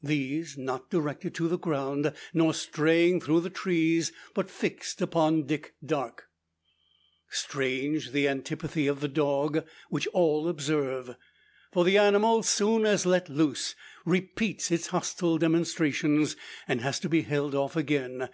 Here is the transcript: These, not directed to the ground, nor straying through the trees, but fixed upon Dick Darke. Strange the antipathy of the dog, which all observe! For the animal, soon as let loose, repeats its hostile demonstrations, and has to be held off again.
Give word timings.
These, 0.00 0.56
not 0.56 0.90
directed 0.90 1.34
to 1.34 1.48
the 1.48 1.58
ground, 1.58 2.12
nor 2.32 2.54
straying 2.54 3.20
through 3.20 3.40
the 3.40 3.50
trees, 3.50 4.12
but 4.32 4.48
fixed 4.48 5.02
upon 5.02 5.42
Dick 5.42 5.74
Darke. 5.84 6.28
Strange 7.28 8.12
the 8.12 8.28
antipathy 8.28 8.86
of 8.86 9.00
the 9.00 9.08
dog, 9.08 9.66
which 9.90 10.06
all 10.12 10.46
observe! 10.46 11.16
For 11.72 11.84
the 11.84 11.98
animal, 11.98 12.44
soon 12.44 12.86
as 12.86 13.06
let 13.06 13.28
loose, 13.28 13.74
repeats 14.06 14.70
its 14.70 14.86
hostile 14.86 15.36
demonstrations, 15.36 16.36
and 16.68 16.80
has 16.82 17.00
to 17.00 17.08
be 17.08 17.22
held 17.22 17.52
off 17.56 17.74
again. 17.74 18.28